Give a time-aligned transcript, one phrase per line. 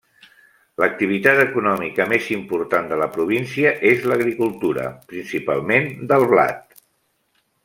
[0.83, 6.79] L'activitat econòmica més important de la província és l'agricultura, principalment del blat.